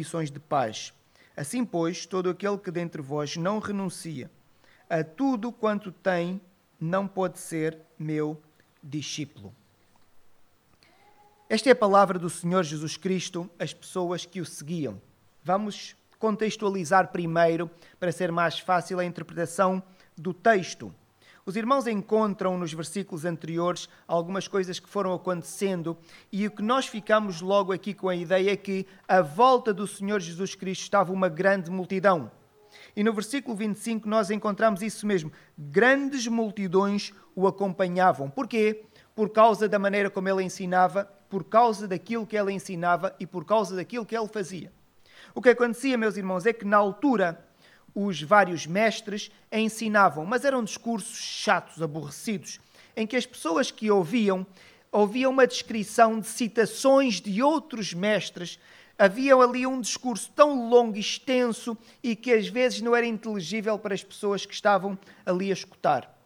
[0.00, 0.94] condições de paz.
[1.36, 4.30] Assim, pois, todo aquele que dentre vós não renuncia
[4.88, 6.40] a tudo quanto tem,
[6.80, 8.40] não pode ser meu
[8.82, 9.54] discípulo.
[11.48, 15.00] Esta é a palavra do Senhor Jesus Cristo às pessoas que o seguiam.
[15.44, 19.82] Vamos contextualizar primeiro para ser mais fácil a interpretação
[20.16, 20.94] do texto.
[21.46, 25.96] Os irmãos encontram nos versículos anteriores algumas coisas que foram acontecendo
[26.30, 29.86] e o que nós ficamos logo aqui com a ideia é que à volta do
[29.86, 32.30] Senhor Jesus Cristo estava uma grande multidão.
[32.94, 35.32] E no versículo 25 nós encontramos isso mesmo.
[35.56, 38.28] Grandes multidões o acompanhavam.
[38.28, 38.84] Porquê?
[39.14, 43.44] Por causa da maneira como ele ensinava, por causa daquilo que ele ensinava e por
[43.44, 44.70] causa daquilo que ele fazia.
[45.34, 47.46] O que acontecia, meus irmãos, é que na altura
[47.94, 52.60] os vários mestres ensinavam, mas eram discursos chatos, aborrecidos,
[52.96, 54.46] em que as pessoas que ouviam
[54.92, 58.58] ouviam uma descrição de citações de outros mestres.
[58.98, 63.78] Havia ali um discurso tão longo e extenso e que às vezes não era inteligível
[63.78, 66.18] para as pessoas que estavam ali a escutar.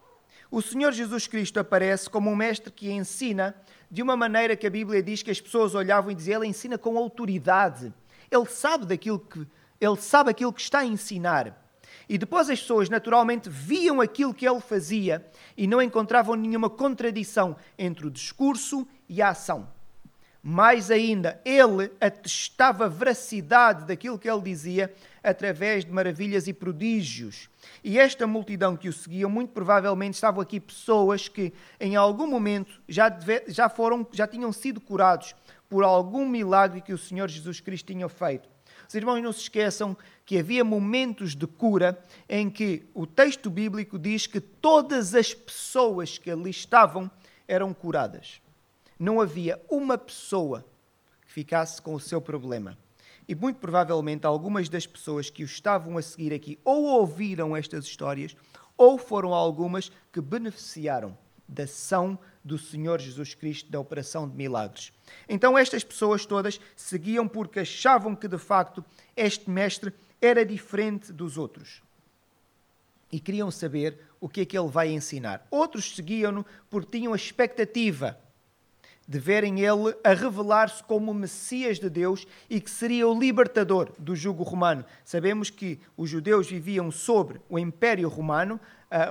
[0.51, 3.55] O Senhor Jesus Cristo aparece como um mestre que ensina
[3.89, 6.77] de uma maneira que a Bíblia diz que as pessoas olhavam e diziam: Ele ensina
[6.77, 7.93] com autoridade.
[8.29, 9.47] Ele sabe daquilo que
[9.79, 11.61] ele sabe aquilo que está a ensinar.
[12.07, 15.25] E depois as pessoas naturalmente viam aquilo que ele fazia
[15.57, 19.67] e não encontravam nenhuma contradição entre o discurso e a ação.
[20.47, 27.49] Mais ainda, ele atestava a veracidade daquilo que ele dizia através de maravilhas e prodígios.
[27.83, 32.79] E esta multidão que o seguia, muito provavelmente estavam aqui pessoas que em algum momento
[32.87, 35.33] já, deve, já foram, já tinham sido curados
[35.67, 38.54] por algum milagre que o Senhor Jesus Cristo tinha feito.
[38.87, 43.97] Os irmãos não se esqueçam que havia momentos de cura em que o texto bíblico
[43.97, 47.09] diz que todas as pessoas que ali estavam
[47.47, 48.41] eram curadas.
[48.99, 50.65] Não havia uma pessoa
[51.25, 52.77] que ficasse com o seu problema.
[53.27, 57.85] E muito provavelmente algumas das pessoas que o estavam a seguir aqui ou ouviram estas
[57.85, 58.35] histórias
[58.77, 61.17] ou foram algumas que beneficiaram
[61.47, 64.91] da ação do Senhor Jesus Cristo da operação de milagres.
[65.27, 68.83] Então estas pessoas todas seguiam porque achavam que de facto
[69.15, 71.81] este mestre era diferente dos outros.
[73.11, 75.45] E queriam saber o que é que ele vai ensinar.
[75.51, 78.19] Outros seguiam-no porque tinham a expectativa
[79.07, 83.91] de verem ele a revelar-se como o Messias de Deus e que seria o libertador
[83.99, 84.83] do jugo romano.
[85.03, 88.59] Sabemos que os judeus viviam sobre o Império Romano,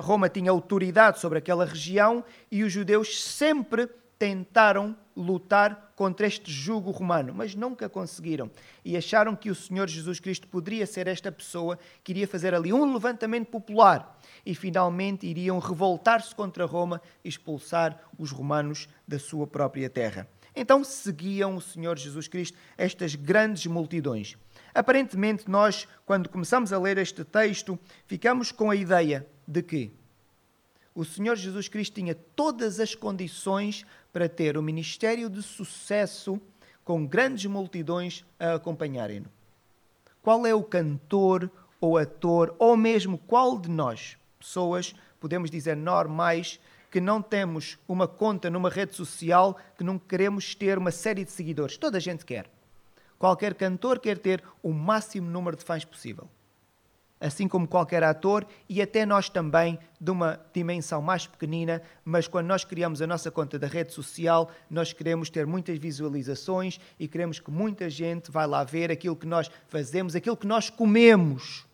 [0.00, 3.88] Roma tinha autoridade sobre aquela região e os judeus sempre
[4.19, 8.50] tentaram lutar contra este jugo romano, mas nunca conseguiram.
[8.84, 12.72] E acharam que o Senhor Jesus Cristo poderia ser esta pessoa que iria fazer ali
[12.72, 19.47] um levantamento popular e finalmente iriam revoltar-se contra Roma e expulsar os romanos da sua
[19.47, 20.28] própria terra.
[20.55, 24.37] Então seguiam o Senhor Jesus Cristo estas grandes multidões.
[24.72, 29.93] Aparentemente, nós, quando começamos a ler este texto, ficamos com a ideia de que
[30.94, 36.41] o Senhor Jesus Cristo tinha todas as condições para ter um ministério de sucesso
[36.84, 39.26] com grandes multidões a acompanharem-no.
[40.22, 41.50] Qual é o cantor
[41.81, 46.60] ou ator, ou mesmo qual de nós, pessoas, podemos dizer normais,
[46.91, 51.32] que não temos uma conta numa rede social, que não queremos ter uma série de
[51.32, 51.77] seguidores?
[51.77, 52.49] Toda a gente quer.
[53.19, 56.28] Qualquer cantor quer ter o máximo número de fãs possível
[57.25, 62.47] assim como qualquer ator e até nós também, de uma dimensão mais pequenina, mas quando
[62.47, 67.41] nós criamos a nossa conta da rede social, nós queremos ter muitas visualizações e queremos
[67.41, 71.65] que muita gente vá lá ver aquilo que nós fazemos, aquilo que nós comemos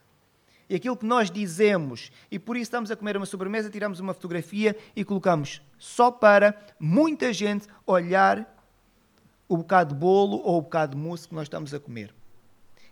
[0.71, 2.13] e aquilo que nós dizemos.
[2.31, 6.57] E por isso estamos a comer uma sobremesa, tiramos uma fotografia e colocamos só para
[6.79, 8.57] muita gente olhar
[9.49, 12.15] o bocado de bolo ou o bocado de mousse que nós estamos a comer.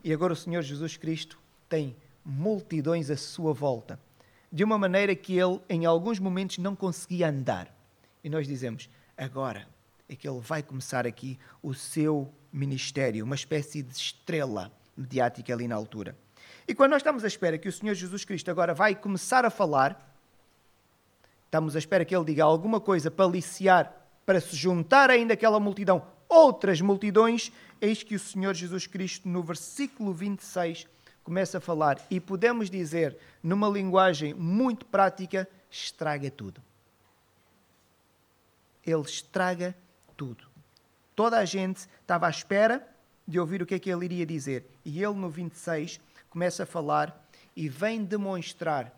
[0.02, 1.94] E agora o Senhor Jesus Cristo tem
[2.24, 4.00] multidões à sua volta,
[4.50, 7.72] de uma maneira que ele, em alguns momentos, não conseguia andar.
[8.24, 9.68] E nós dizemos: agora
[10.08, 15.68] é que ele vai começar aqui o seu ministério, uma espécie de estrela mediática ali
[15.68, 16.16] na altura.
[16.68, 19.48] E quando nós estamos à espera que o Senhor Jesus Cristo agora vai começar a
[19.48, 20.14] falar,
[21.46, 23.90] estamos à espera que ele diga alguma coisa para aliciar,
[24.26, 27.50] para se juntar ainda àquela multidão, outras multidões,
[27.80, 30.86] eis que o Senhor Jesus Cristo, no versículo 26,
[31.24, 36.62] começa a falar e podemos dizer, numa linguagem muito prática, estraga tudo.
[38.86, 39.74] Ele estraga
[40.18, 40.44] tudo.
[41.16, 42.86] Toda a gente estava à espera
[43.26, 44.66] de ouvir o que é que ele iria dizer.
[44.84, 46.00] E ele, no 26,
[46.30, 48.92] começa a falar e vem demonstrar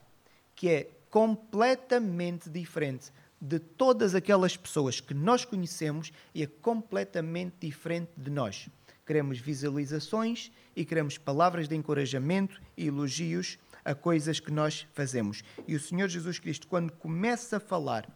[0.55, 3.11] que é completamente diferente
[3.41, 8.69] de todas aquelas pessoas que nós conhecemos e é completamente diferente de nós
[9.11, 15.43] Queremos visualizações e queremos palavras de encorajamento e elogios a coisas que nós fazemos.
[15.67, 18.09] E o Senhor Jesus Cristo, quando começa a falar,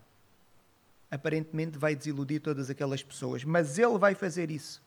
[1.11, 4.81] aparentemente vai desiludir todas aquelas pessoas, mas ele vai fazer isso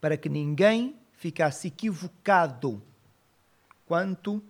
[0.00, 2.82] para que ninguém ficasse equivocado
[3.86, 4.42] quanto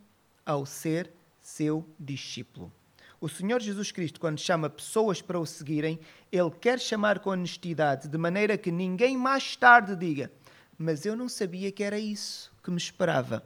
[0.44, 2.72] ao ser seu discípulo.
[3.20, 6.00] O Senhor Jesus Cristo, quando chama pessoas para o seguirem,
[6.32, 10.32] ele quer chamar com honestidade, de maneira que ninguém mais tarde diga:
[10.78, 13.44] Mas eu não sabia que era isso que me esperava.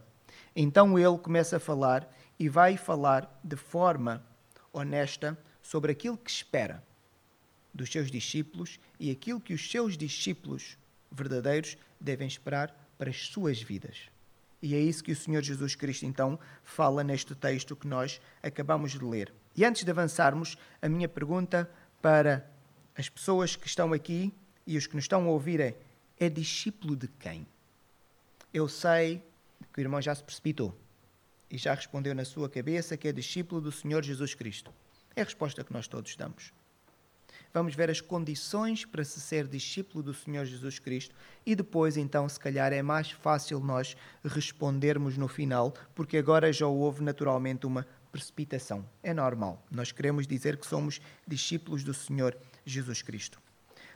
[0.54, 2.08] Então ele começa a falar
[2.38, 4.24] e vai falar de forma
[4.72, 6.80] honesta sobre aquilo que espera
[7.74, 10.78] dos seus discípulos e aquilo que os seus discípulos
[11.10, 14.08] verdadeiros devem esperar para as suas vidas.
[14.62, 18.92] E é isso que o Senhor Jesus Cristo então fala neste texto que nós acabamos
[18.92, 19.32] de ler.
[19.54, 21.70] E antes de avançarmos, a minha pergunta
[22.00, 22.48] para
[22.96, 24.32] as pessoas que estão aqui
[24.66, 25.76] e os que nos estão a ouvir é:
[26.18, 27.46] é discípulo de quem?
[28.52, 29.22] Eu sei
[29.72, 30.76] que o irmão já se precipitou
[31.50, 34.72] e já respondeu na sua cabeça que é discípulo do Senhor Jesus Cristo.
[35.14, 36.52] É a resposta que nós todos damos
[37.56, 41.14] vamos ver as condições para se ser discípulo do Senhor Jesus Cristo
[41.46, 46.66] e depois, então, se calhar é mais fácil nós respondermos no final, porque agora já
[46.66, 48.84] houve naturalmente uma precipitação.
[49.02, 49.64] É normal.
[49.70, 53.40] Nós queremos dizer que somos discípulos do Senhor Jesus Cristo.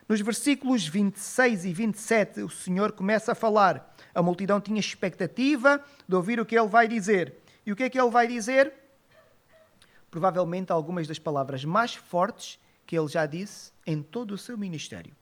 [0.08, 3.94] Nos versículos 26 e 27, o Senhor começa a falar.
[4.14, 7.34] A multidão tinha expectativa de ouvir o que ele vai dizer.
[7.66, 8.72] E o que é que ele vai dizer?
[10.10, 12.58] Provavelmente algumas das palavras mais fortes
[12.90, 15.14] que ele já disse em todo o seu ministério.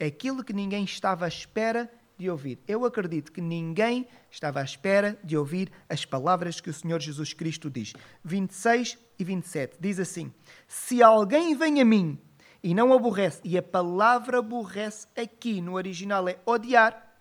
[0.00, 2.58] Aquilo que ninguém estava à espera de ouvir.
[2.66, 7.34] Eu acredito que ninguém estava à espera de ouvir as palavras que o Senhor Jesus
[7.34, 7.92] Cristo diz.
[8.24, 10.32] 26 e 27 diz assim:
[10.66, 12.18] Se alguém vem a mim
[12.62, 17.14] e não aborrece, e a palavra aborrece aqui no original é odiar,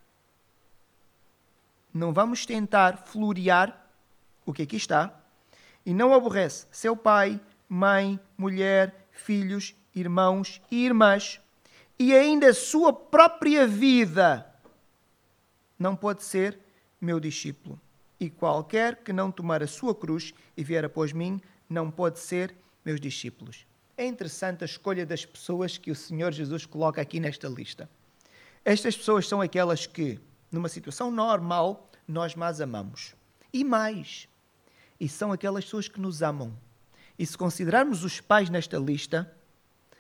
[1.94, 3.86] não vamos tentar florear
[4.46, 5.14] o que aqui está,
[5.86, 7.38] e não aborrece seu pai,
[7.68, 11.40] mãe, mulher, filhos, irmãos e irmãs,
[11.98, 14.46] e ainda a sua própria vida,
[15.80, 16.60] não pode ser
[17.00, 17.80] meu discípulo.
[18.20, 21.40] E qualquer que não tomar a sua cruz e vier após mim,
[21.70, 23.66] não pode ser meus discípulos.
[23.96, 27.90] É interessante a escolha das pessoas que o Senhor Jesus coloca aqui nesta lista.
[28.66, 30.20] Estas pessoas são aquelas que,
[30.52, 33.14] numa situação normal, nós mais amamos.
[33.52, 34.28] E mais.
[35.00, 36.58] E são aquelas pessoas que nos amam.
[37.18, 39.32] E se considerarmos os pais nesta lista,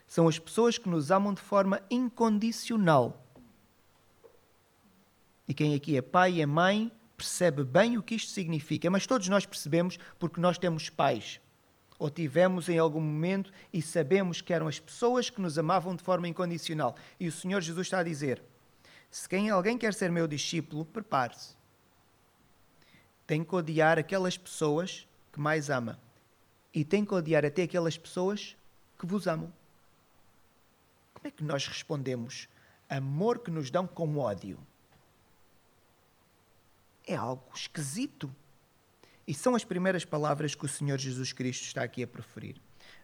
[0.08, 3.26] são as pessoas que nos amam de forma incondicional.
[5.48, 9.06] E quem aqui é pai e é mãe percebe bem o que isto significa, mas
[9.06, 11.40] todos nós percebemos porque nós temos pais.
[12.00, 16.04] Ou tivemos em algum momento e sabemos que eram as pessoas que nos amavam de
[16.04, 16.96] forma incondicional.
[17.20, 18.42] E o Senhor Jesus está a dizer:
[19.10, 21.56] se quem alguém quer ser meu discípulo, prepare-se.
[23.26, 25.98] Tem que odiar aquelas pessoas que mais ama
[26.74, 28.58] e tem que odiar até aquelas pessoas
[28.98, 29.52] que vos amam.
[31.14, 32.50] Como é que nós respondemos
[32.90, 34.60] amor que nos dão com ódio?
[37.06, 38.34] É algo esquisito.
[39.26, 42.58] E são as primeiras palavras que o Senhor Jesus Cristo está aqui a preferir.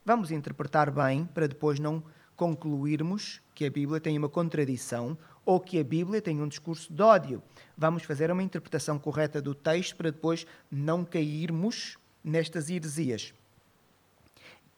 [0.03, 2.03] Vamos interpretar bem para depois não
[2.35, 7.01] concluirmos que a Bíblia tem uma contradição ou que a Bíblia tem um discurso de
[7.01, 7.43] ódio.
[7.77, 13.33] Vamos fazer uma interpretação correta do texto para depois não cairmos nestas heresias.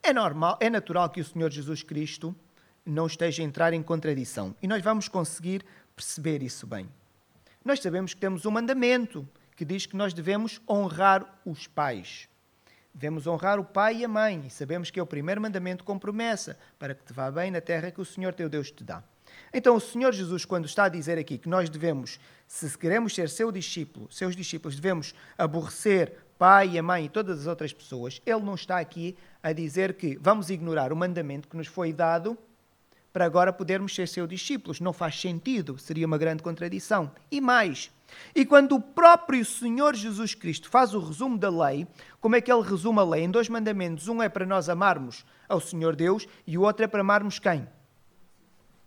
[0.03, 2.35] É normal, é natural que o Senhor Jesus Cristo
[2.85, 4.55] não esteja a entrar em contradição.
[4.61, 5.63] E nós vamos conseguir
[5.95, 6.89] perceber isso bem.
[7.63, 12.27] Nós sabemos que temos um mandamento que diz que nós devemos honrar os pais.
[12.93, 14.43] Devemos honrar o pai e a mãe.
[14.47, 17.61] E sabemos que é o primeiro mandamento com promessa, para que te vá bem na
[17.61, 19.03] terra que o Senhor teu Deus te dá.
[19.53, 23.29] Então, o Senhor Jesus, quando está a dizer aqui que nós devemos, se queremos ser
[23.29, 28.41] seu discípulo, seus discípulos, devemos aborrecer pai, a mãe e todas as outras pessoas, ele
[28.41, 32.37] não está aqui a dizer que vamos ignorar o mandamento que nos foi dado
[33.11, 34.79] para agora podermos ser seus discípulos.
[34.79, 37.11] Não faz sentido, seria uma grande contradição.
[37.29, 37.91] E mais,
[38.35, 41.87] e quando o próprio Senhor Jesus Cristo faz o resumo da lei,
[42.19, 43.23] como é que ele resume a lei?
[43.23, 44.07] Em dois mandamentos.
[44.07, 47.67] Um é para nós amarmos ao Senhor Deus e o outro é para amarmos quem?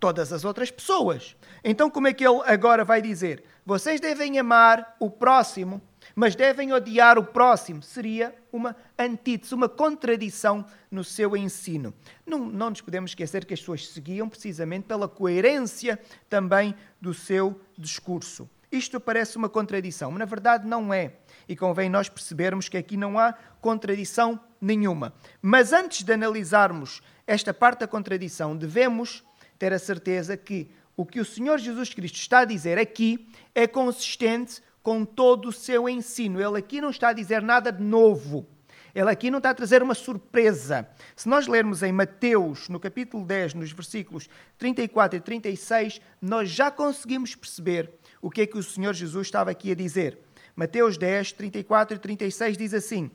[0.01, 1.37] Todas as outras pessoas.
[1.63, 3.45] Então, como é que ele agora vai dizer?
[3.65, 5.81] Vocês devem amar o próximo
[6.15, 7.83] mas devem odiar o próximo.
[7.83, 11.93] Seria uma antítese, uma contradição no seu ensino.
[12.25, 15.99] Não, não nos podemos esquecer que as pessoas seguiam precisamente pela coerência
[16.31, 18.49] também do seu discurso.
[18.71, 21.15] Isto parece uma contradição, mas na verdade não é.
[21.49, 25.13] E convém nós percebermos que aqui não há contradição nenhuma.
[25.43, 29.25] Mas antes de analisarmos esta parte da contradição, devemos
[29.59, 33.67] ter a certeza que o que o Senhor Jesus Cristo está a dizer aqui é
[33.67, 36.39] consistente com todo o seu ensino.
[36.39, 38.47] Ele aqui não está a dizer nada de novo.
[38.95, 40.87] Ele aqui não está a trazer uma surpresa.
[41.17, 46.71] Se nós lermos em Mateus, no capítulo 10, nos versículos 34 e 36, nós já
[46.71, 50.19] conseguimos perceber o que é que o Senhor Jesus estava aqui a dizer.
[50.55, 53.11] Mateus 10, 34 e 36 diz assim: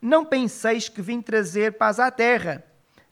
[0.00, 2.62] Não penseis que vim trazer paz à terra.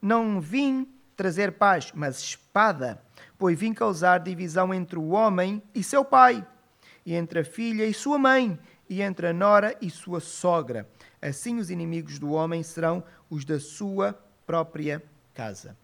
[0.01, 0.87] Não vim
[1.17, 3.03] trazer paz, mas espada,
[3.39, 6.47] pois vim causar divisão entre o homem e seu pai,
[7.05, 10.89] e entre a filha e sua mãe, e entre a nora e sua sogra.
[11.21, 14.13] Assim os inimigos do homem serão os da sua
[14.47, 15.77] própria casa.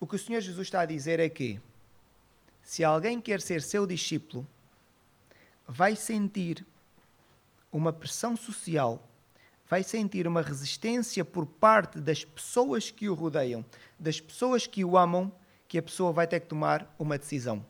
[0.00, 1.60] O que o Senhor Jesus está a dizer é que,
[2.62, 4.46] se alguém quer ser seu discípulo,
[5.66, 6.64] vai sentir
[7.70, 9.06] uma pressão social,
[9.68, 13.64] vai sentir uma resistência por parte das pessoas que o rodeiam,
[13.98, 15.30] das pessoas que o amam,
[15.66, 17.64] que a pessoa vai ter que tomar uma decisão.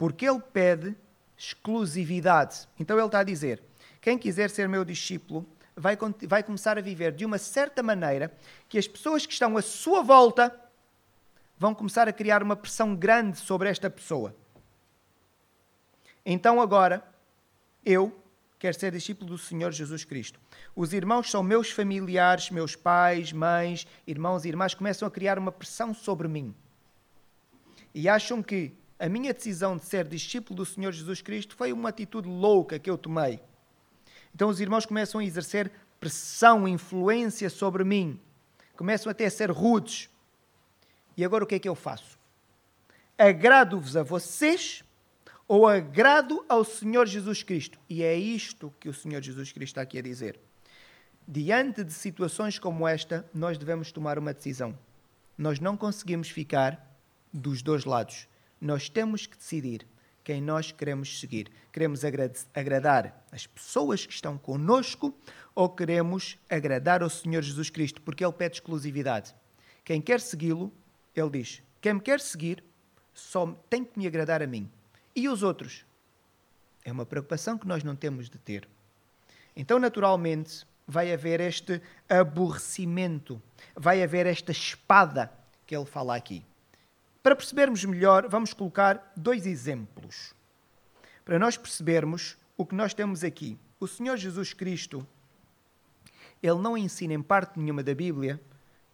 [0.00, 0.96] Porque ele pede
[1.36, 2.66] exclusividade.
[2.78, 3.62] Então ele está a dizer:
[4.00, 5.94] quem quiser ser meu discípulo vai,
[6.26, 8.32] vai começar a viver de uma certa maneira
[8.66, 10.58] que as pessoas que estão à sua volta
[11.58, 14.34] vão começar a criar uma pressão grande sobre esta pessoa.
[16.24, 17.06] Então agora,
[17.84, 18.18] eu
[18.58, 20.40] quero ser discípulo do Senhor Jesus Cristo.
[20.74, 25.52] Os irmãos são meus familiares, meus pais, mães, irmãos e irmãs, começam a criar uma
[25.52, 26.54] pressão sobre mim.
[27.94, 31.88] E acham que a minha decisão de ser discípulo do Senhor Jesus Cristo foi uma
[31.88, 33.40] atitude louca que eu tomei.
[34.34, 38.20] Então os irmãos começam a exercer pressão, influência sobre mim.
[38.76, 40.10] Começam até a ser rudes.
[41.16, 42.18] E agora o que é que eu faço?
[43.16, 44.84] Agrado-vos a vocês
[45.48, 47.78] ou agrado ao Senhor Jesus Cristo.
[47.88, 50.38] E é isto que o Senhor Jesus Cristo está aqui a dizer.
[51.26, 54.78] Diante de situações como esta, nós devemos tomar uma decisão.
[55.38, 56.86] Nós não conseguimos ficar
[57.32, 58.28] dos dois lados.
[58.60, 59.86] Nós temos que decidir
[60.22, 61.50] quem nós queremos seguir.
[61.72, 62.02] Queremos
[62.54, 65.16] agradar as pessoas que estão conosco
[65.54, 69.34] ou queremos agradar ao Senhor Jesus Cristo, porque Ele pede exclusividade.
[69.84, 70.72] Quem quer segui-lo,
[71.16, 72.62] Ele diz: quem me quer seguir
[73.14, 74.70] só tem que me agradar a mim.
[75.16, 75.84] E os outros?
[76.84, 78.68] É uma preocupação que nós não temos de ter.
[79.56, 83.40] Então, naturalmente, vai haver este aborrecimento,
[83.74, 85.32] vai haver esta espada
[85.66, 86.44] que ele fala aqui.
[87.22, 90.34] Para percebermos melhor, vamos colocar dois exemplos.
[91.24, 93.58] Para nós percebermos o que nós temos aqui.
[93.78, 95.06] O Senhor Jesus Cristo,
[96.42, 98.40] ele não ensina em parte nenhuma da Bíblia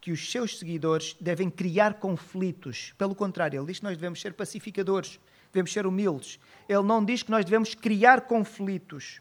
[0.00, 2.92] que os seus seguidores devem criar conflitos.
[2.98, 5.18] Pelo contrário, ele diz que nós devemos ser pacificadores
[5.56, 6.38] devemos ser humildes.
[6.68, 9.20] Ele não diz que nós devemos criar conflitos.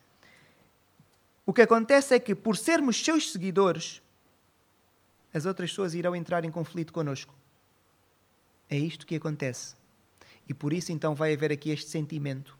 [1.46, 4.02] O que acontece é que, por sermos seus seguidores,
[5.34, 7.34] as outras pessoas irão entrar em conflito conosco.
[8.76, 9.74] É isto que acontece.
[10.50, 12.58] E por isso, então, vai haver aqui este sentimento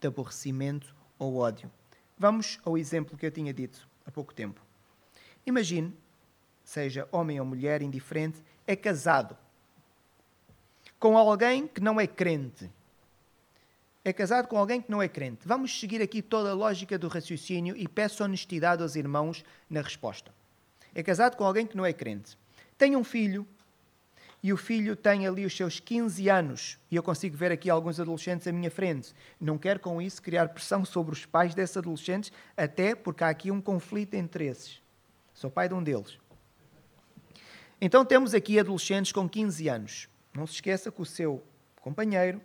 [0.00, 1.68] de aborrecimento ou ódio.
[2.16, 4.60] Vamos ao exemplo que eu tinha dito há pouco tempo.
[5.44, 5.92] Imagine,
[6.62, 9.36] seja homem ou mulher, indiferente, é casado
[10.96, 12.70] com alguém que não é crente
[14.04, 15.46] é casado com alguém que não é crente.
[15.46, 20.32] Vamos seguir aqui toda a lógica do raciocínio e peço honestidade aos irmãos na resposta.
[20.94, 22.36] É casado com alguém que não é crente.
[22.76, 23.46] Tem um filho
[24.42, 26.78] e o filho tem ali os seus 15 anos.
[26.90, 29.14] E eu consigo ver aqui alguns adolescentes à minha frente.
[29.40, 33.52] Não quero com isso criar pressão sobre os pais desses adolescentes, até porque há aqui
[33.52, 34.82] um conflito de interesses.
[35.32, 36.18] Sou pai de um deles.
[37.80, 40.08] Então temos aqui adolescentes com 15 anos.
[40.34, 41.42] Não se esqueça que o seu
[41.80, 42.40] companheiro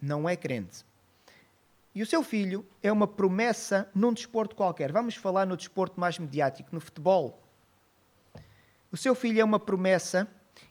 [0.00, 0.84] não é crente.
[1.94, 4.90] E o seu filho é uma promessa num desporto qualquer.
[4.90, 7.40] Vamos falar no desporto mais mediático, no futebol.
[8.90, 10.26] O seu filho é uma promessa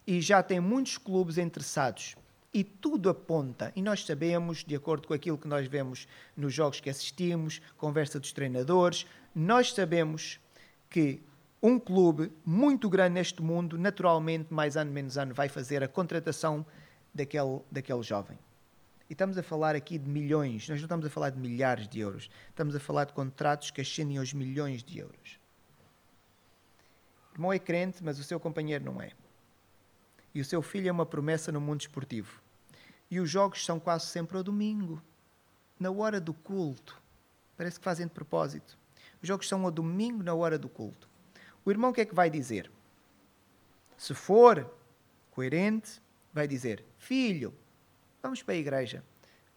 [0.06, 2.16] e já tem muitos clubes interessados.
[2.54, 6.80] E tudo aponta, e nós sabemos, de acordo com aquilo que nós vemos nos jogos
[6.80, 10.38] que assistimos, conversa dos treinadores, nós sabemos
[10.90, 11.22] que
[11.62, 16.66] um clube muito grande neste mundo, naturalmente, mais ano menos ano, vai fazer a contratação
[17.14, 18.38] daquele, daquele jovem.
[19.08, 22.00] E estamos a falar aqui de milhões, nós não estamos a falar de milhares de
[22.00, 25.38] euros, estamos a falar de contratos que ascendem aos milhões de euros.
[27.30, 29.12] O irmão é crente, mas o seu companheiro não é.
[30.34, 32.40] E o seu filho é uma promessa no mundo esportivo.
[33.10, 35.02] E os jogos são quase sempre ao domingo,
[35.78, 37.00] na hora do culto.
[37.56, 38.78] Parece que fazem de propósito.
[39.20, 41.08] Os jogos são ao domingo, na hora do culto.
[41.64, 42.70] O irmão o que é que vai dizer?
[43.96, 44.68] Se for
[45.30, 46.00] coerente,
[46.32, 47.54] vai dizer: Filho,
[48.22, 49.04] Vamos para a igreja.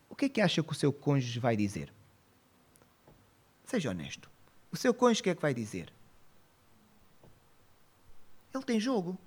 [0.09, 1.93] O que é que acha que o seu cônjuge vai dizer?
[3.63, 4.29] Seja honesto.
[4.71, 5.93] O seu cônjuge o que é que vai dizer?
[8.53, 9.17] Ele tem jogo.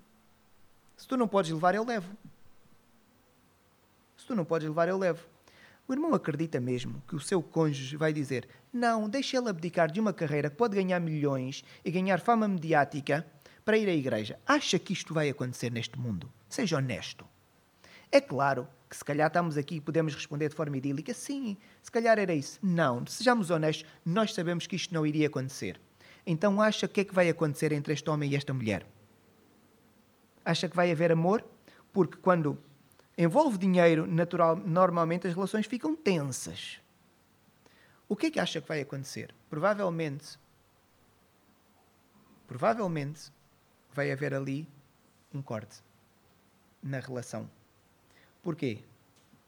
[0.98, 2.12] Se tu não podes levar, eu levo.
[4.16, 5.24] Se tu não podes levar, eu levo.
[5.86, 10.00] O irmão acredita mesmo que o seu cônjuge vai dizer: Não, deixa ele abdicar de
[10.00, 13.24] uma carreira que pode ganhar milhões e ganhar fama mediática
[13.64, 14.40] para ir à igreja.
[14.44, 16.30] Acha que isto vai acontecer neste mundo?
[16.48, 17.24] Seja honesto.
[18.10, 21.92] É claro que se calhar estamos aqui e podemos responder de forma idílica: Sim, se
[21.92, 22.58] calhar era isso.
[22.60, 25.80] Não, sejamos honestos, nós sabemos que isto não iria acontecer.
[26.26, 28.84] Então acha que é que vai acontecer entre este homem e esta mulher?
[30.48, 31.44] Acha que vai haver amor?
[31.92, 32.58] Porque quando
[33.18, 36.80] envolve dinheiro, natural, normalmente as relações ficam tensas.
[38.08, 39.34] O que é que acha que vai acontecer?
[39.50, 40.38] Provavelmente,
[42.46, 43.30] provavelmente
[43.92, 44.66] vai haver ali
[45.34, 45.82] um corte
[46.82, 47.50] na relação.
[48.42, 48.78] Porquê?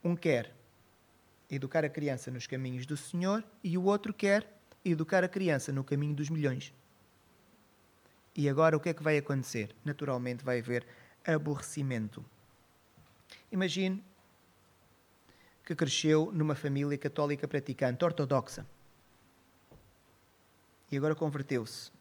[0.05, 0.55] Um quer
[1.49, 4.55] educar a criança nos caminhos do Senhor e o outro quer
[4.85, 6.75] educar a criança no caminho dos milhões.
[8.35, 9.75] E agora o que é que vai acontecer?
[9.85, 10.87] Naturalmente vai haver
[11.27, 12.25] aborrecimento.
[13.51, 14.03] Imagine
[15.65, 18.67] que cresceu numa família católica praticante, ortodoxa.
[20.91, 21.93] E agora converteu-se.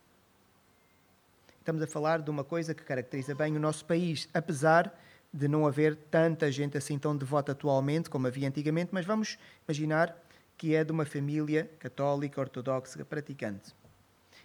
[1.59, 4.91] Estamos a falar de uma coisa que caracteriza bem o nosso país, apesar
[5.31, 10.17] de não haver tanta gente assim tão devota atualmente como havia antigamente, mas vamos imaginar
[10.57, 13.75] que é de uma família católica, ortodoxa, praticante.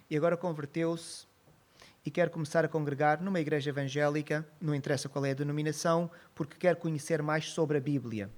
[0.09, 1.25] E agora converteu-se
[2.05, 6.55] e quer começar a congregar numa igreja evangélica, não interessa qual é a denominação, porque
[6.55, 8.29] quer conhecer mais sobre a Bíblia.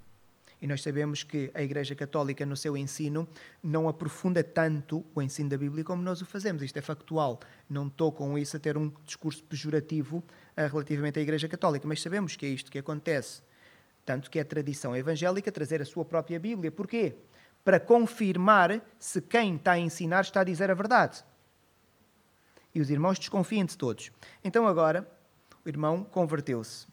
[0.60, 3.28] E nós sabemos que a Igreja Católica, no seu ensino,
[3.62, 6.64] não aprofunda tanto o ensino da Bíblia como nós o fazemos.
[6.64, 7.40] Isto é factual.
[7.70, 12.02] Não estou com isso a ter um discurso pejorativo uh, relativamente à Igreja Católica, mas
[12.02, 13.44] sabemos que é isto que acontece.
[14.04, 16.72] Tanto que é tradição evangélica trazer a sua própria Bíblia.
[16.72, 17.14] Porquê?
[17.64, 21.24] Para confirmar se quem está a ensinar está a dizer a verdade
[22.78, 24.12] e os irmãos desconfiam de todos.
[24.44, 25.10] Então agora
[25.66, 26.86] o irmão converteu-se.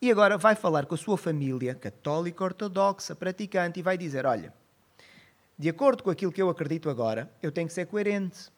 [0.00, 4.52] E agora vai falar com a sua família, católica, ortodoxa, praticante, e vai dizer: Olha,
[5.58, 8.50] de acordo com aquilo que eu acredito agora, eu tenho que ser coerente.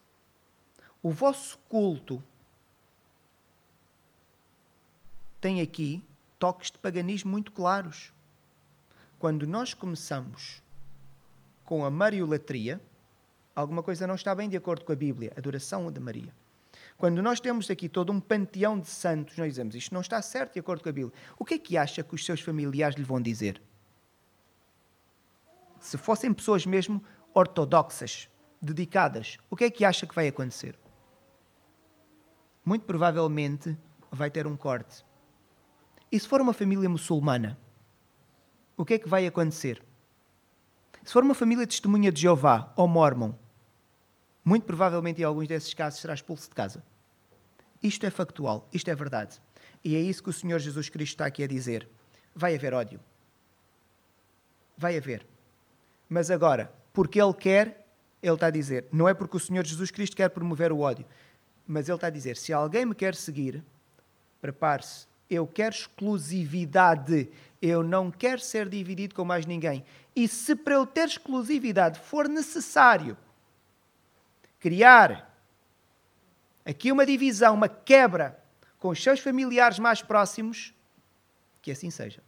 [1.01, 2.21] O vosso culto
[5.39, 6.03] tem aqui
[6.37, 8.11] toques de paganismo muito claros.
[9.17, 10.61] Quando nós começamos
[11.63, 12.81] com a mariolatria,
[13.61, 16.31] alguma coisa não está bem de acordo com a Bíblia, a adoração de Maria.
[16.95, 20.53] Quando nós temos aqui todo um panteão de santos, nós dizemos isto não está certo
[20.53, 21.13] de acordo com a Bíblia.
[21.39, 23.59] O que é que acha que os seus familiares lhe vão dizer?
[25.79, 28.29] Se fossem pessoas mesmo ortodoxas,
[28.61, 30.77] dedicadas, o que é que acha que vai acontecer?
[32.63, 33.75] Muito provavelmente
[34.11, 35.03] vai ter um corte.
[36.11, 37.57] E se for uma família muçulmana,
[38.75, 39.83] o que é que vai acontecer?
[41.03, 43.33] Se for uma família testemunha de Jeová ou mormon,
[44.47, 46.81] muito provavelmente em alguns desses casos será expulso de casa.
[47.83, 49.41] Isto é factual, isto é verdade.
[49.83, 51.85] E é isso que o Senhor Jesus Cristo está aqui a dizer.
[52.33, 52.97] Vai haver ódio.
[54.77, 55.27] Vai haver.
[56.07, 57.85] Mas agora, porque Ele quer,
[58.23, 61.05] Ele está a dizer, não é porque o Senhor Jesus Cristo quer promover o ódio,
[61.67, 63.61] mas Ele está a dizer: se alguém me quer seguir,
[64.39, 65.07] prepare-se.
[65.29, 67.29] Eu quero exclusividade.
[67.61, 69.83] Eu não quero ser dividido com mais ninguém.
[70.15, 73.17] E se para eu ter exclusividade for necessário
[74.67, 75.33] criar
[76.65, 78.37] aqui uma divisão, uma quebra
[78.77, 80.73] com os seus familiares mais próximos,
[81.61, 82.21] que assim seja.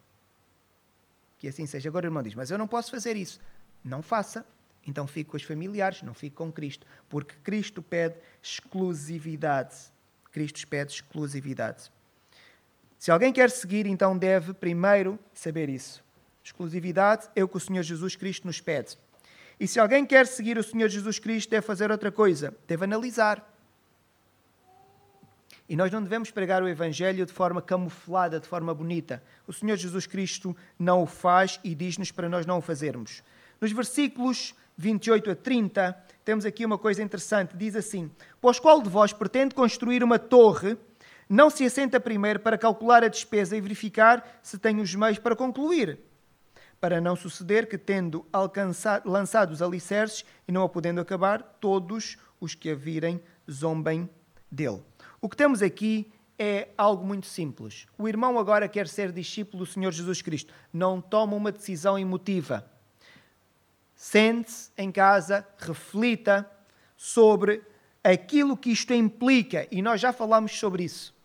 [1.37, 1.89] Que assim seja.
[1.89, 3.41] Agora o irmão diz: Mas eu não posso fazer isso.
[3.83, 4.45] Não faça.
[4.87, 6.87] Então fique com os familiares, não fique com Cristo.
[7.09, 9.75] Porque Cristo pede exclusividade.
[10.31, 11.91] Cristo pede exclusividade.
[12.97, 16.01] Se alguém quer seguir, então deve primeiro saber isso.
[16.41, 18.97] Exclusividade é o que o Senhor Jesus Cristo nos pede.
[19.59, 23.45] E se alguém quer seguir o Senhor Jesus Cristo, deve fazer outra coisa, deve analisar.
[25.67, 29.21] E nós não devemos pregar o Evangelho de forma camuflada, de forma bonita.
[29.45, 33.21] O Senhor Jesus Cristo não o faz e diz-nos para nós não o fazermos.
[33.61, 37.55] Nos versículos 28 a 30, temos aqui uma coisa interessante.
[37.55, 40.77] Diz assim: Pois qual de vós pretende construir uma torre,
[41.27, 45.35] não se assenta primeiro para calcular a despesa e verificar se tem os meios para
[45.35, 45.99] concluir?
[46.79, 52.17] Para não suceder que, tendo alcançado, lançado os alicerces e não a podendo acabar, todos
[52.39, 54.09] os que a virem zombem
[54.49, 54.81] dele.
[55.21, 57.85] O que temos aqui é algo muito simples.
[57.97, 60.53] O irmão agora quer ser discípulo do Senhor Jesus Cristo.
[60.71, 62.65] Não toma uma decisão emotiva.
[63.93, 66.49] Sente-se em casa, reflita
[66.95, 67.61] sobre
[68.01, 69.67] aquilo que isto implica.
[69.69, 71.18] E nós já falamos sobre isso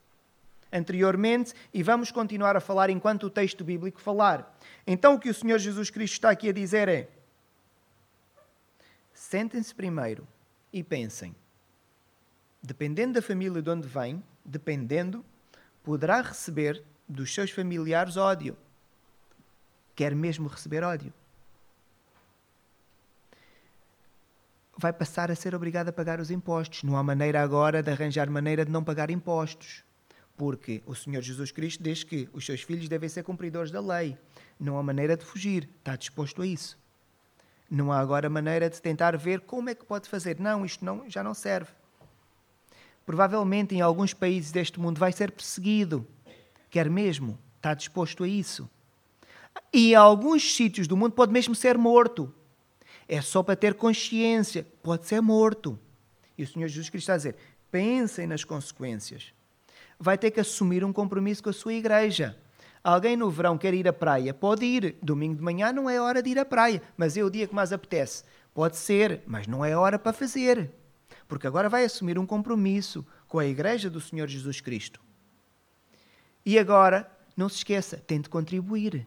[0.75, 4.59] anteriormente e vamos continuar a falar enquanto o texto bíblico falar.
[4.85, 7.09] Então o que o Senhor Jesus Cristo está aqui a dizer é:
[9.13, 10.27] sentem-se primeiro
[10.73, 11.35] e pensem.
[12.61, 15.25] Dependendo da família de onde vêm, dependendo,
[15.85, 18.57] poderá receber dos seus familiares ódio.
[19.95, 21.13] Quer mesmo receber ódio.
[24.77, 26.83] Vai passar a ser obrigado a pagar os impostos.
[26.83, 29.84] Não há maneira agora de arranjar maneira de não pagar impostos.
[30.37, 34.19] Porque o Senhor Jesus Cristo diz que os seus filhos devem ser cumpridores da lei.
[34.59, 35.69] Não há maneira de fugir.
[35.79, 36.79] Está disposto a isso.
[37.71, 40.41] Não há agora maneira de tentar ver como é que pode fazer.
[40.41, 41.71] Não, isto não, já não serve.
[43.07, 46.07] Provavelmente em alguns países deste mundo vai ser perseguido.
[46.69, 47.39] Quer mesmo.
[47.57, 48.69] Está disposto a isso.
[49.73, 52.35] E em alguns sítios do mundo pode mesmo ser morto.
[53.07, 54.67] É só para ter consciência.
[54.83, 55.79] Pode ser morto.
[56.37, 57.37] E o Senhor Jesus Cristo está a dizer:
[57.71, 59.33] pensem nas consequências
[59.99, 62.37] vai ter que assumir um compromisso com a sua igreja.
[62.83, 64.97] Alguém no verão quer ir à praia, pode ir.
[65.03, 67.55] Domingo de manhã não é hora de ir à praia, mas é o dia que
[67.55, 68.25] mais apetece.
[68.53, 70.71] Pode ser, mas não é hora para fazer.
[71.27, 75.01] Porque agora vai assumir um compromisso com a igreja do Senhor Jesus Cristo.
[76.45, 79.07] E agora, não se esqueça, tente contribuir.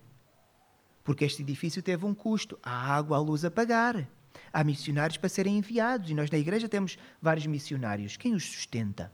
[1.04, 2.60] Porque este edifício teve um custo.
[2.64, 4.08] Há água, há luz a pagar.
[4.52, 6.10] Há missionários para serem enviados.
[6.10, 8.18] E nós na igreja temos vários missionários.
[8.18, 9.12] Quem os sustenta?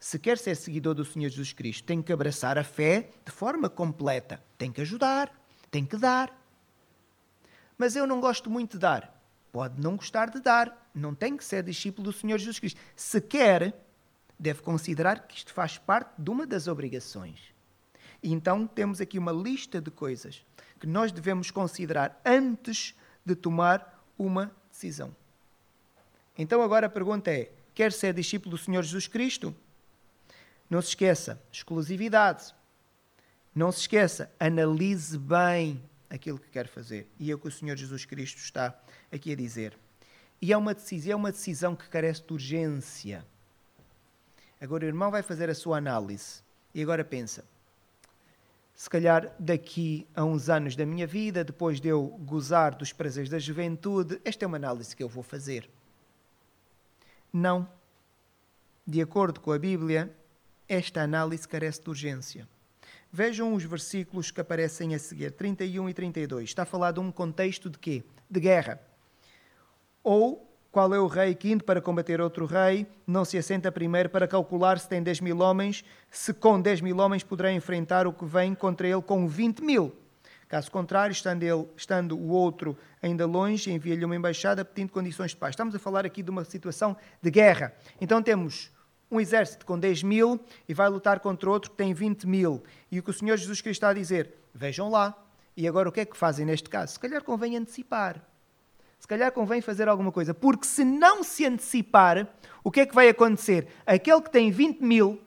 [0.00, 3.68] Se quer ser seguidor do Senhor Jesus Cristo, tem que abraçar a fé de forma
[3.68, 4.42] completa.
[4.56, 5.30] Tem que ajudar,
[5.70, 6.34] tem que dar.
[7.76, 9.22] Mas eu não gosto muito de dar.
[9.52, 10.90] Pode não gostar de dar.
[10.94, 12.80] Não tem que ser discípulo do Senhor Jesus Cristo.
[12.96, 13.78] Se quer,
[14.38, 17.38] deve considerar que isto faz parte de uma das obrigações.
[18.22, 20.44] E então temos aqui uma lista de coisas
[20.78, 25.14] que nós devemos considerar antes de tomar uma decisão.
[26.38, 29.54] Então agora a pergunta é: quer ser discípulo do Senhor Jesus Cristo?
[30.70, 32.54] Não se esqueça, exclusividade.
[33.52, 37.08] Não se esqueça, analise bem aquilo que quer fazer.
[37.18, 38.78] E é o que o Senhor Jesus Cristo está
[39.12, 39.76] aqui a dizer.
[40.40, 43.26] E é uma decisão, é uma decisão que carece de urgência.
[44.60, 46.40] Agora o irmão vai fazer a sua análise.
[46.72, 47.44] E agora pensa:
[48.74, 53.28] se calhar daqui a uns anos da minha vida, depois de eu gozar dos prazeres
[53.28, 55.68] da juventude, esta é uma análise que eu vou fazer.
[57.32, 57.68] Não.
[58.86, 60.14] De acordo com a Bíblia,
[60.70, 62.48] esta análise carece de urgência.
[63.12, 66.44] Vejam os versículos que aparecem a seguir, 31 e 32.
[66.44, 68.04] Está a falar de um contexto de quê?
[68.30, 68.80] De guerra.
[70.04, 74.08] Ou qual é o rei que, indo para combater outro rei, não se assenta primeiro
[74.08, 78.12] para calcular se tem 10 mil homens, se com 10 mil homens poderá enfrentar o
[78.12, 79.92] que vem contra ele com 20 mil.
[80.48, 85.36] Caso contrário, estando, ele, estando o outro ainda longe, envia-lhe uma embaixada pedindo condições de
[85.36, 85.50] paz.
[85.50, 87.72] Estamos a falar aqui de uma situação de guerra.
[88.00, 88.70] Então temos
[89.10, 92.62] um exército com 10 mil e vai lutar contra outro que tem 20 mil.
[92.90, 95.16] E o que o Senhor Jesus Cristo está a dizer, vejam lá.
[95.56, 96.92] E agora o que é que fazem neste caso?
[96.92, 98.22] Se calhar convém antecipar.
[98.98, 100.32] Se calhar convém fazer alguma coisa.
[100.32, 102.28] Porque se não se antecipar,
[102.62, 103.66] o que é que vai acontecer?
[103.84, 105.20] Aquele que tem 20 mil,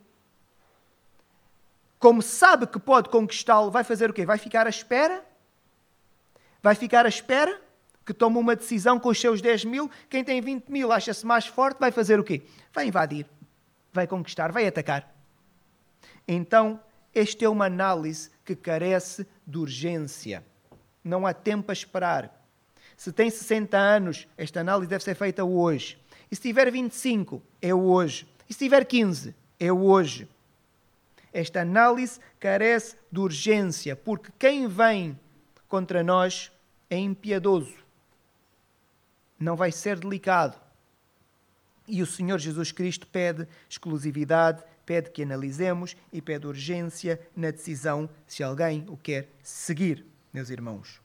[1.99, 4.25] como sabe que pode conquistá-lo, vai fazer o quê?
[4.25, 5.25] Vai ficar à espera?
[6.61, 7.59] Vai ficar à espera?
[8.05, 9.91] Que toma uma decisão com os seus 10 mil.
[10.09, 12.43] Quem tem 20 mil acha-se mais forte, vai fazer o quê?
[12.73, 13.27] Vai invadir
[13.93, 15.13] vai conquistar, vai atacar.
[16.27, 16.79] Então,
[17.13, 20.43] esta é uma análise que carece de urgência.
[21.03, 22.43] Não há tempo a esperar.
[22.97, 26.01] Se tem 60 anos, esta análise deve ser feita hoje.
[26.31, 28.27] E se tiver 25, é hoje.
[28.49, 30.27] E se tiver 15, é hoje.
[31.31, 35.19] Esta análise carece de urgência, porque quem vem
[35.67, 36.51] contra nós
[36.89, 37.75] é impiedoso.
[39.39, 40.62] Não vai ser delicado.
[41.87, 48.09] E o Senhor Jesus Cristo pede exclusividade, pede que analisemos e pede urgência na decisão
[48.25, 51.01] se alguém o quer seguir, meus irmãos.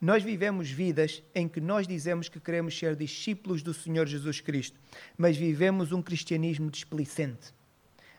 [0.00, 4.78] Nós vivemos vidas em que nós dizemos que queremos ser discípulos do Senhor Jesus Cristo,
[5.16, 7.52] mas vivemos um cristianismo displicente.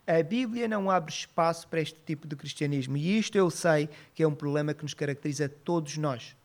[0.05, 4.23] A Bíblia não abre espaço para este tipo de cristianismo e isto eu sei que
[4.23, 6.35] é um problema que nos caracteriza todos nós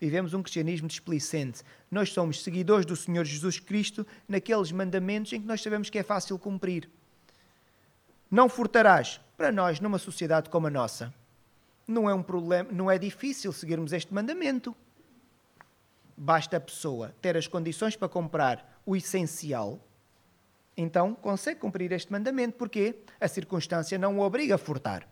[0.00, 1.62] vivemos um cristianismo displicente.
[1.90, 6.02] Nós somos seguidores do Senhor Jesus Cristo naqueles mandamentos em que nós sabemos que é
[6.02, 6.88] fácil cumprir.
[8.30, 9.20] Não furtarás.
[9.36, 11.14] Para nós, numa sociedade como a nossa,
[11.86, 14.76] não é um problema, não é difícil seguirmos este mandamento.
[16.16, 19.78] Basta a pessoa ter as condições para comprar o essencial,
[20.76, 25.08] então consegue cumprir este mandamento, porque a circunstância não o obriga a furtar.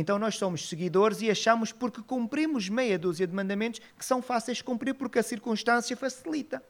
[0.00, 4.58] Então nós somos seguidores e achamos porque cumprimos meia dúzia de mandamentos que são fáceis
[4.58, 6.62] de cumprir porque a circunstância facilita.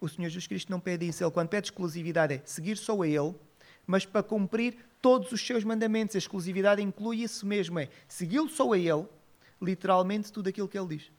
[0.00, 1.22] O Senhor Jesus Cristo não pede isso.
[1.22, 3.32] Ele, quando pede exclusividade, é seguir só a Ele,
[3.86, 6.16] mas para cumprir todos os seus mandamentos.
[6.16, 9.06] A exclusividade inclui isso mesmo: é segui-lo só a Ele,
[9.62, 11.12] literalmente tudo aquilo que Ele diz.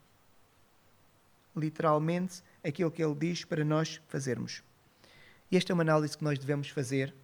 [1.56, 4.62] Literalmente aquilo que Ele diz para nós fazermos.
[5.50, 7.16] E esta é uma análise que nós devemos fazer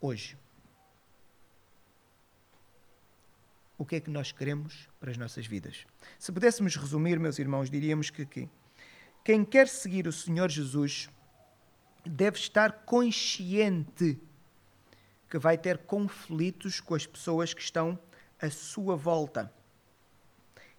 [0.00, 0.38] hoje.
[3.78, 5.86] O que é que nós queremos para as nossas vidas?
[6.18, 8.48] Se pudéssemos resumir, meus irmãos, diríamos que, que
[9.24, 11.08] quem quer seguir o Senhor Jesus
[12.04, 14.18] deve estar consciente
[15.30, 17.96] que vai ter conflitos com as pessoas que estão
[18.40, 19.52] à sua volta.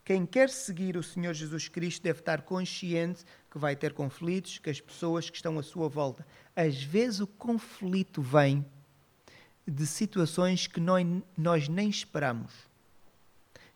[0.03, 4.69] Quem quer seguir o Senhor Jesus Cristo deve estar consciente que vai ter conflitos com
[4.69, 6.27] as pessoas que estão à sua volta.
[6.53, 8.65] Às vezes o conflito vem
[9.65, 11.05] de situações que nós,
[11.37, 12.68] nós nem esperamos.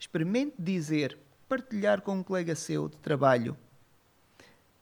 [0.03, 3.55] Experimente dizer, partilhar com um colega seu de trabalho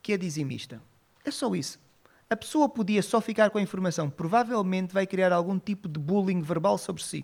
[0.02, 0.82] que é dizimista.
[1.24, 1.80] É só isso.
[2.28, 6.42] A pessoa podia só ficar com a informação, provavelmente vai criar algum tipo de bullying
[6.42, 7.24] verbal sobre si.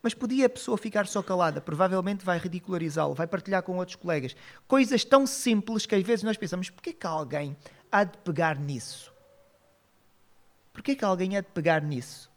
[0.00, 4.36] Mas podia a pessoa ficar só calada, provavelmente vai ridicularizá-lo, vai partilhar com outros colegas.
[4.68, 7.56] Coisas tão simples que às vezes nós pensamos, porquê que alguém
[7.90, 9.12] há de pegar nisso?
[10.72, 12.32] Porquê que alguém há de pegar nisso?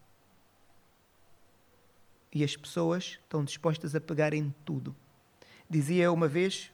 [2.38, 4.96] E as pessoas estão dispostas a pegar em tudo.
[5.68, 6.72] Dizia uma vez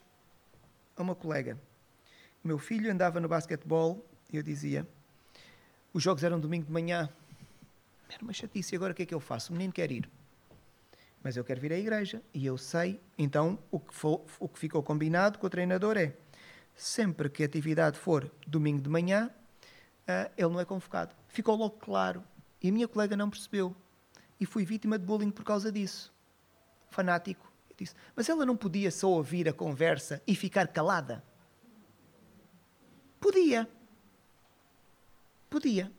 [0.93, 1.57] a uma colega,
[2.43, 4.85] meu filho andava no basquetebol e eu dizia:
[5.93, 7.09] os jogos eram domingo de manhã.
[8.09, 9.51] Era uma chatice, agora o que é que eu faço?
[9.51, 10.09] O menino quer ir.
[11.23, 12.99] Mas eu quero vir à igreja e eu sei.
[13.17, 16.13] Então, o que, for, o que ficou combinado com o treinador é:
[16.75, 21.15] sempre que a atividade for domingo de manhã, uh, ele não é convocado.
[21.29, 22.21] Ficou logo claro.
[22.61, 23.73] E a minha colega não percebeu.
[24.43, 26.13] E fui vítima de bullying por causa disso.
[26.89, 27.49] Fanático.
[27.69, 31.23] Eu disse, mas ela não podia só ouvir a conversa e ficar calada?
[33.21, 33.69] Podia.
[35.49, 35.89] Podia.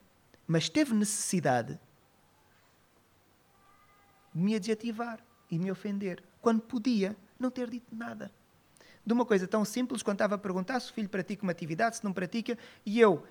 [0.47, 1.81] Mas teve necessidade
[4.35, 8.31] de me adjetivar e me ofender, quando podia não ter dito nada.
[9.07, 11.97] De uma coisa tão simples quando estava a perguntar se o filho pratica uma atividade,
[11.97, 13.27] se não pratica, e eu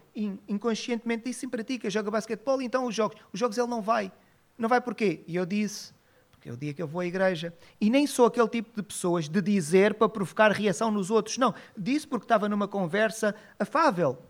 [0.48, 3.22] inconscientemente disse sim pratica, joga basquetebol, então os jogos.
[3.32, 4.12] Os jogos ele não vai.
[4.58, 5.24] Não vai porquê?
[5.28, 5.94] E eu disse,
[6.32, 7.54] porque é o dia que eu vou à igreja.
[7.80, 11.38] E nem sou aquele tipo de pessoas de dizer para provocar reação nos outros.
[11.38, 14.22] Não, disse porque estava numa conversa afável.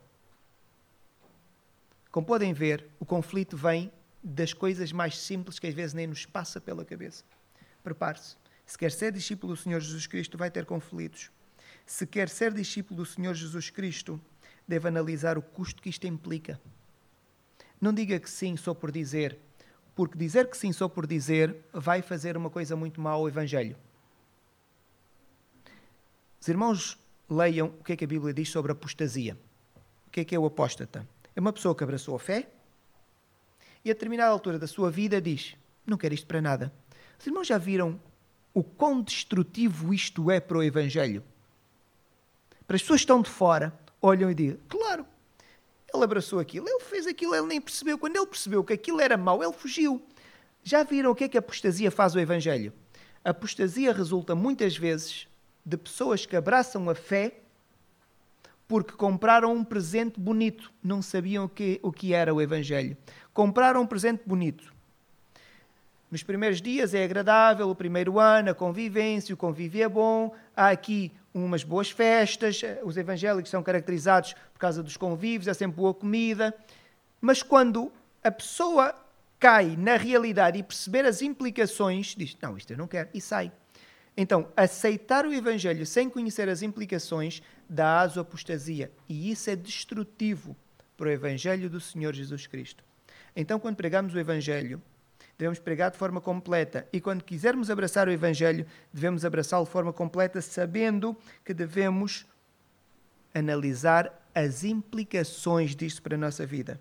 [2.12, 3.92] Como podem ver, o conflito vem
[4.24, 7.24] das coisas mais simples que às vezes nem nos passa pela cabeça.
[7.84, 8.38] Prepare-se.
[8.66, 11.32] Se quer ser discípulo do Senhor Jesus Cristo, vai ter conflitos.
[11.86, 14.22] Se quer ser discípulo do Senhor Jesus Cristo,
[14.68, 16.62] deve analisar o custo que isto implica.
[17.82, 19.38] Não diga que sim só por dizer,
[19.96, 23.76] porque dizer que sim só por dizer vai fazer uma coisa muito má ao Evangelho.
[26.40, 26.98] Os irmãos
[27.30, 29.38] leiam o que é que a Bíblia diz sobre apostasia.
[30.08, 31.08] O que é que é o apóstata?
[31.36, 32.50] É uma pessoa que abraçou a fé
[33.86, 36.74] e a determinada altura da sua vida diz: Não quero isto para nada.
[37.20, 38.00] Os irmãos já viram
[38.54, 41.24] o quão destrutivo isto é para o Evangelho?
[42.68, 45.06] Para as pessoas que estão de fora, olham e dizem: Claro,
[45.94, 47.98] ele abraçou aquilo, ele fez aquilo, ele nem percebeu.
[47.98, 50.02] Quando ele percebeu que aquilo era mau, ele fugiu.
[50.64, 52.74] Já viram o que é que a apostasia faz ao Evangelho?
[53.24, 55.28] A apostasia resulta muitas vezes
[55.66, 57.40] de pessoas que abraçam a fé
[58.68, 62.98] porque compraram um presente bonito, não sabiam o que, o que era o Evangelho.
[63.34, 64.74] Compraram um presente bonito.
[66.10, 70.70] Nos primeiros dias é agradável, o primeiro ano, a convivência, o convívio é bom, há
[70.70, 75.94] aqui umas boas festas, os evangélicos são caracterizados por causa dos convívios, é sempre boa
[75.94, 76.54] comida.
[77.20, 77.92] Mas quando
[78.24, 78.96] a pessoa
[79.40, 83.52] cai na realidade e perceber as implicações, diz: Não, isto eu não quero, e sai.
[84.16, 88.92] Então, aceitar o Evangelho sem conhecer as implicações dá aso apostasia.
[89.10, 90.56] E isso é destrutivo
[90.96, 92.84] para o Evangelho do Senhor Jesus Cristo.
[93.36, 94.80] Então, quando pregamos o Evangelho,
[95.44, 96.88] devemos pregar de forma completa.
[96.94, 102.26] E quando quisermos abraçar o Evangelho, devemos abraçá-lo de forma completa, sabendo que devemos
[103.34, 106.80] analisar as implicações disto para a nossa vida.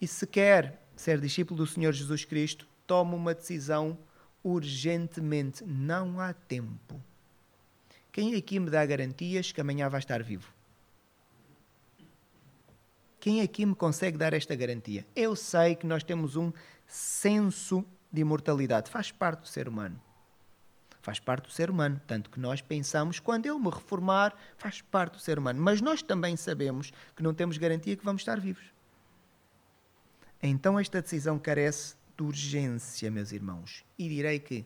[0.00, 3.96] E se quer ser discípulo do Senhor Jesus Cristo, tome uma decisão
[4.42, 5.62] urgentemente.
[5.64, 7.00] Não há tempo.
[8.10, 10.52] Quem aqui me dá garantias que amanhã vai estar vivo?
[13.20, 15.06] Quem aqui me consegue dar esta garantia?
[15.16, 16.52] Eu sei que nós temos um
[16.86, 18.90] senso de imortalidade.
[18.90, 20.00] Faz parte do ser humano.
[21.02, 22.00] Faz parte do ser humano.
[22.06, 25.60] Tanto que nós pensamos, quando eu me reformar, faz parte do ser humano.
[25.60, 28.64] Mas nós também sabemos que não temos garantia que vamos estar vivos.
[30.42, 33.84] Então esta decisão carece de urgência, meus irmãos.
[33.98, 34.64] E direi que,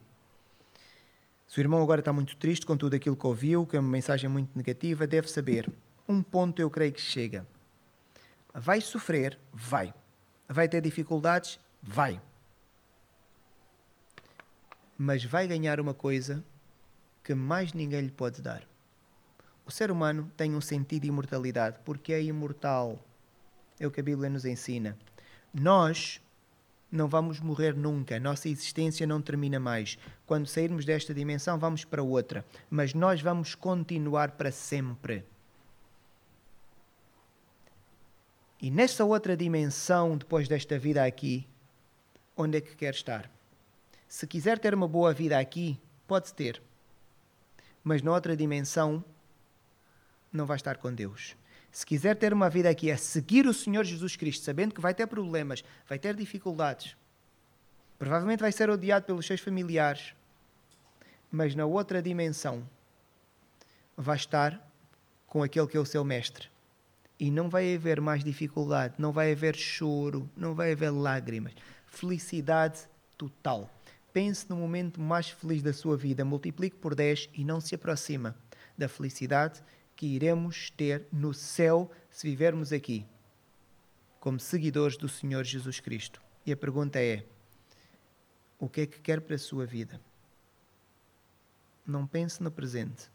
[1.47, 3.89] se o irmão agora está muito triste com tudo aquilo que ouviu, que é uma
[3.89, 5.71] mensagem muito negativa, deve saber:
[6.09, 7.47] um ponto eu creio que chega.
[8.55, 9.39] Vai sofrer?
[9.53, 9.95] Vai.
[10.49, 11.59] Vai ter dificuldades?
[11.83, 12.21] Vai.
[14.97, 16.45] Mas vai ganhar uma coisa
[17.23, 18.63] que mais ninguém lhe pode dar.
[19.65, 22.99] O ser humano tem um sentido de imortalidade porque é imortal.
[23.79, 24.97] É o que a Bíblia nos ensina.
[25.53, 26.21] Nós
[26.91, 29.99] não vamos morrer nunca, nossa existência não termina mais.
[30.27, 35.25] Quando sairmos desta dimensão, vamos para outra, mas nós vamos continuar para sempre.
[38.61, 41.47] E nessa outra dimensão, depois desta vida aqui,
[42.39, 43.31] onde é que quer estar?
[44.07, 46.63] Se quiser ter uma boa vida aqui, pode ter.
[47.83, 49.05] Mas na outra dimensão,
[50.33, 51.37] não vai estar com Deus.
[51.71, 54.95] Se quiser ter uma vida aqui a seguir o Senhor Jesus Cristo, sabendo que vai
[54.95, 56.97] ter problemas, vai ter dificuldades,
[57.99, 60.15] provavelmente vai ser odiado pelos seus familiares,
[61.31, 62.67] mas na outra dimensão
[63.97, 64.65] vai estar
[65.27, 66.49] com aquele que é o seu mestre.
[67.21, 71.53] E não vai haver mais dificuldade, não vai haver choro, não vai haver lágrimas.
[71.91, 72.81] Felicidade
[73.17, 73.69] total.
[74.13, 78.37] Pense no momento mais feliz da sua vida, multiplique por 10 e não se aproxima
[78.77, 79.63] da felicidade
[79.97, 83.05] que iremos ter no céu se vivermos aqui,
[84.21, 86.23] como seguidores do Senhor Jesus Cristo.
[86.47, 87.25] E a pergunta é:
[88.59, 90.01] o que é que quer para a sua vida?
[91.85, 93.11] Não pense no presente.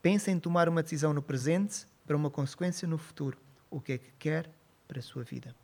[0.00, 3.38] Pense em tomar uma decisão no presente para uma consequência no futuro.
[3.70, 4.50] O que é que quer
[4.88, 5.54] para a sua vida?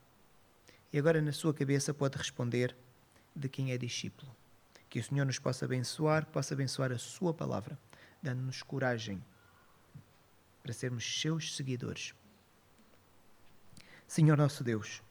[0.92, 2.74] E agora na sua cabeça pode responder
[3.35, 4.35] de quem é discípulo.
[4.88, 7.79] Que o Senhor nos possa abençoar, possa abençoar a sua palavra,
[8.22, 9.22] dando-nos coragem
[10.62, 12.14] para sermos seus seguidores.
[14.07, 15.03] Senhor nosso Deus,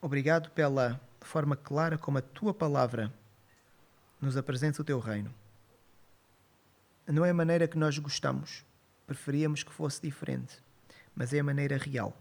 [0.00, 3.12] obrigado pela forma clara como a tua palavra
[4.20, 5.32] nos apresenta o teu reino.
[7.06, 8.64] Não é a maneira que nós gostamos,
[9.06, 10.62] preferíamos que fosse diferente,
[11.14, 12.16] mas é a maneira real.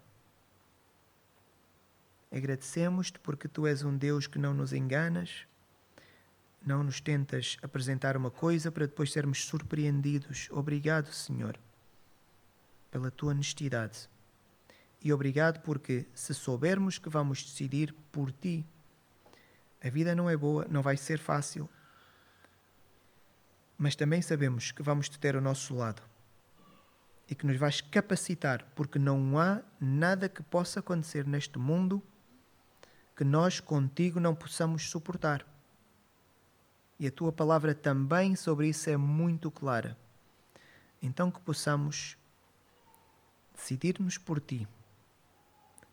[2.33, 5.45] Agradecemos-te porque tu és um Deus que não nos enganas
[6.65, 10.47] não nos tentas apresentar uma coisa para depois sermos surpreendidos.
[10.49, 11.59] Obrigado, Senhor,
[12.89, 14.09] pela tua honestidade.
[15.01, 18.65] E obrigado porque, se soubermos que vamos decidir por ti,
[19.83, 21.69] a vida não é boa, não vai ser fácil.
[23.77, 26.01] Mas também sabemos que vamos te ter ao nosso lado
[27.29, 32.01] e que nos vais capacitar, porque não há nada que possa acontecer neste mundo
[33.15, 35.45] que nós contigo não possamos suportar.
[36.99, 39.97] E a tua palavra também sobre isso é muito clara.
[41.02, 42.17] Então que possamos
[43.54, 44.67] decidir-nos por ti,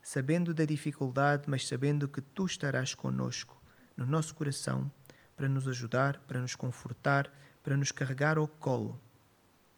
[0.03, 3.61] sabendo da dificuldade, mas sabendo que tu estarás conosco
[3.97, 4.91] no nosso coração
[5.37, 9.01] para nos ajudar, para nos confortar, para nos carregar ao colo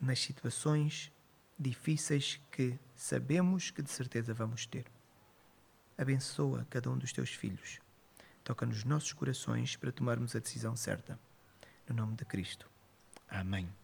[0.00, 1.12] nas situações
[1.58, 4.84] difíceis que sabemos que de certeza vamos ter.
[6.02, 7.80] Abençoa cada um dos teus filhos
[8.42, 11.18] toca nos nossos corações para tomarmos a decisão certa.
[11.88, 12.68] No nome de Cristo.
[13.28, 13.81] Amém.